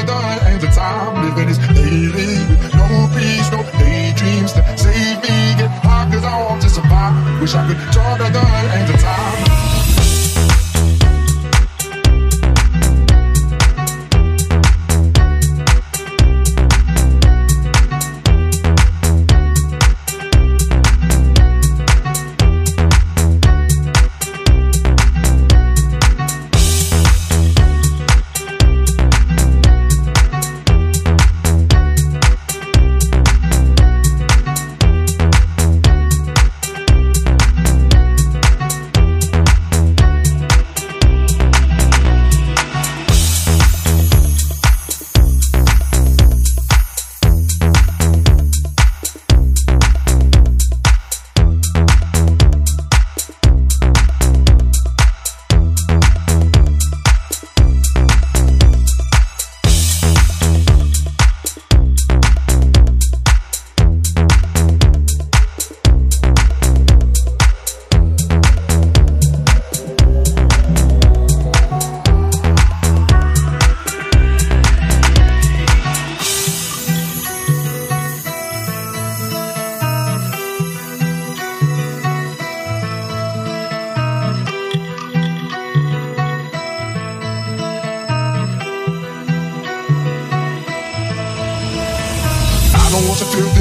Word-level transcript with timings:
never 0.00 0.06
done. 0.06 0.38
And 0.46 0.60
the 0.60 0.68
time 0.68 1.24
living 1.24 1.48
is 1.48 1.58
daily. 1.58 2.36
No 2.74 3.08
peace, 3.14 3.50
no 3.50 3.62
daydreams 3.78 4.52
to 4.52 4.78
save 4.78 5.22
me. 5.22 5.54
Get 5.58 5.70
hard 5.82 6.12
cause 6.12 6.24
I 6.24 6.42
want 6.42 6.62
to 6.62 6.68
survive. 6.68 7.40
Wish 7.40 7.54
I 7.54 7.66
could 7.66 7.92
draw 7.92 8.16
the 8.16 8.30
gun 8.30 8.64
and 8.70 8.88
the 8.88 8.98
time. 8.98 9.49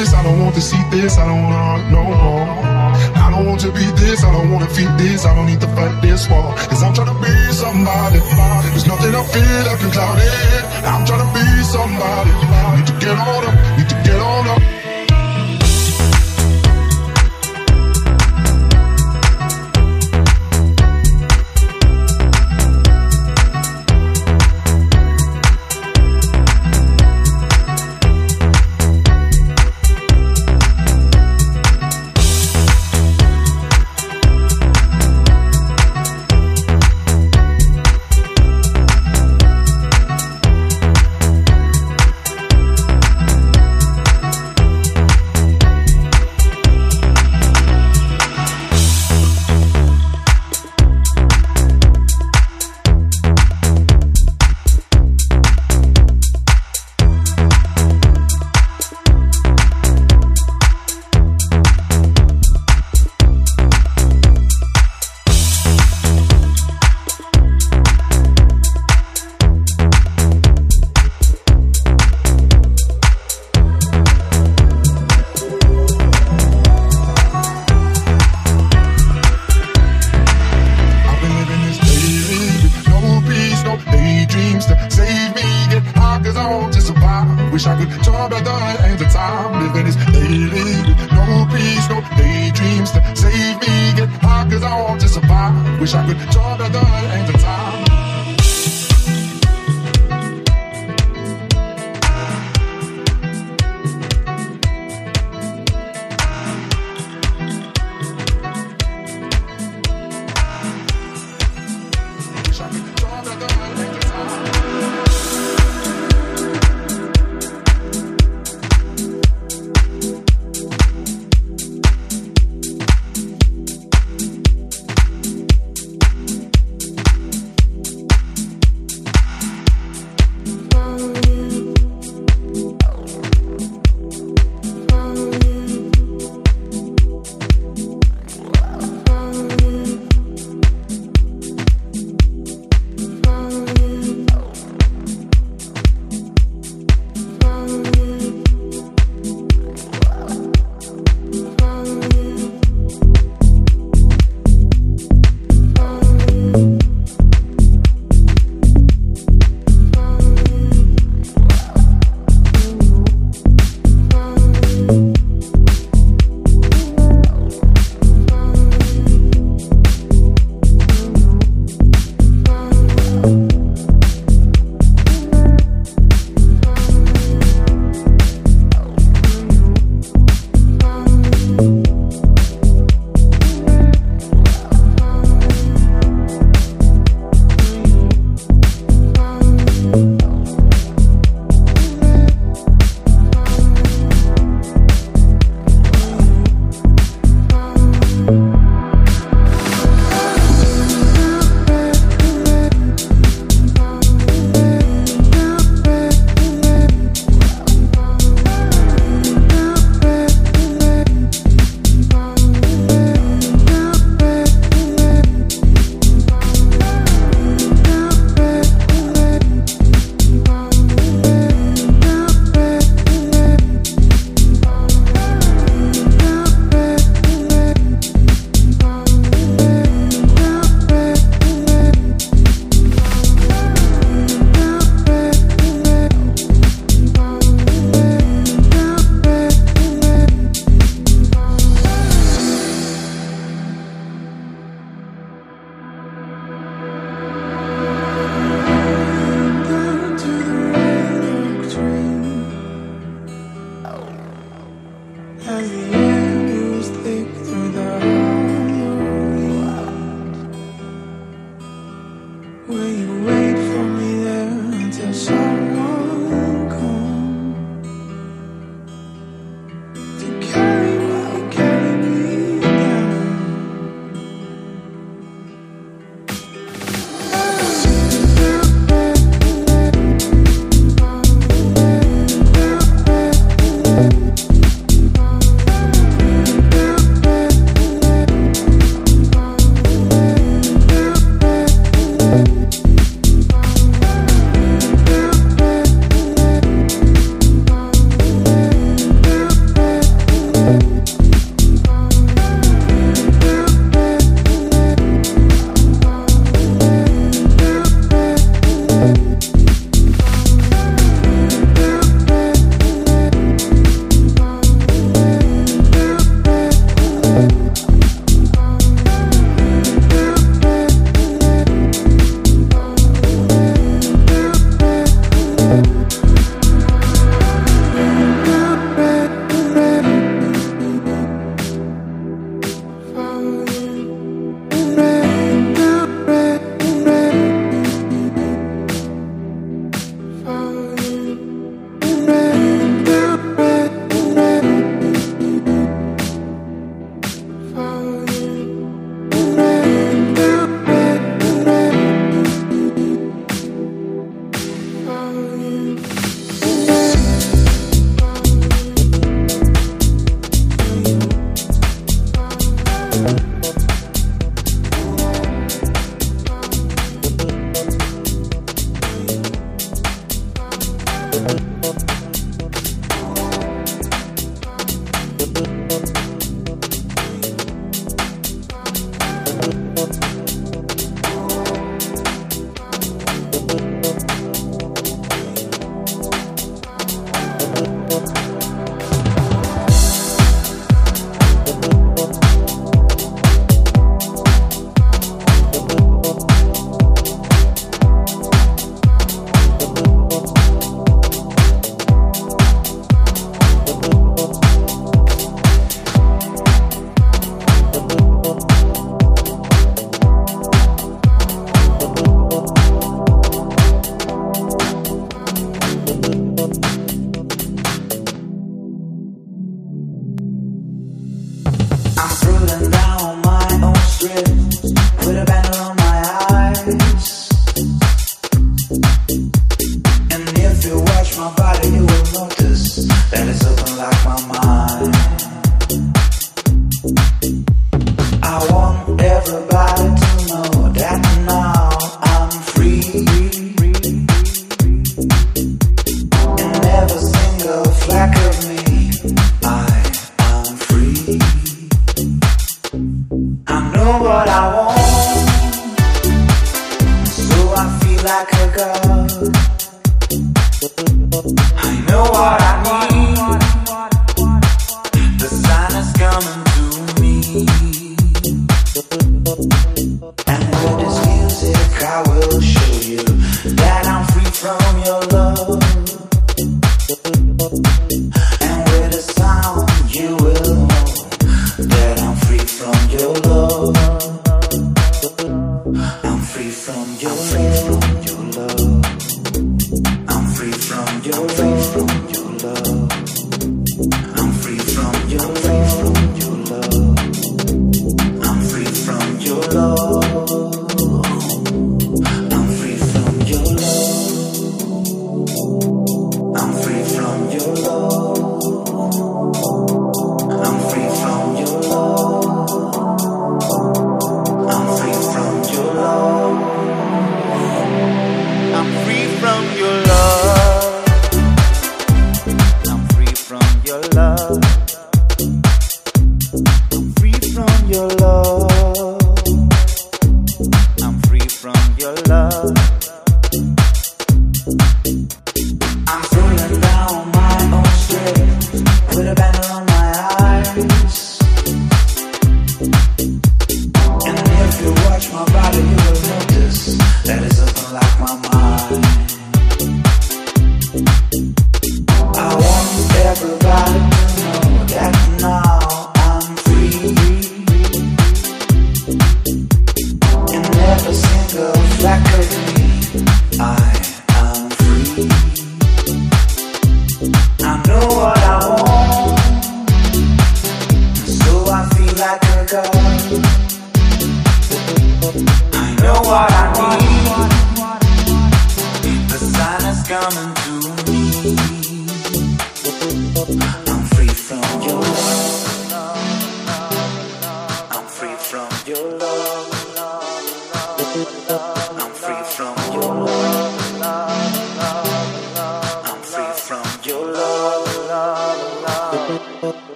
this, 0.00 0.14
I 0.14 0.22
don't 0.22 0.40
want 0.40 0.54
to 0.54 0.60
see 0.60 0.82
this, 0.90 1.18
I 1.18 1.26
don't 1.26 1.42
want 1.44 1.82
to 1.84 1.90
no 1.92 2.02
more. 2.04 2.48
I 3.20 3.28
don't 3.32 3.46
want 3.46 3.60
to 3.60 3.70
be 3.72 3.84
this, 4.00 4.24
I 4.24 4.32
don't 4.32 4.50
want 4.50 4.64
to 4.64 4.70
feel 4.74 4.90
this, 4.96 5.26
I 5.26 5.34
don't 5.34 5.46
need 5.46 5.60
to 5.60 5.68
fight 5.76 6.00
this 6.00 6.28
war. 6.30 6.54
Cause 6.70 6.82
I'm 6.82 6.94
trying 6.94 7.12
to 7.12 7.18
be 7.20 7.34
somebody. 7.52 8.18
There's 8.72 8.86
nothing 8.86 9.14
I 9.14 9.22
feel 9.34 9.60
that 9.66 9.76
can 9.80 9.90
cloud 9.90 10.18
it. 10.18 10.64
I'm 10.88 11.04
trying 11.04 11.24
to 11.26 11.30
be 11.36 11.44
somebody. 11.76 12.32
Need 12.76 12.86
to 12.86 12.96
get 13.04 13.16
on 13.18 13.42
up, 13.48 13.78
need 13.78 13.88
to 13.88 13.96
get 14.02 14.20
on 14.20 14.48
up. 14.48 14.79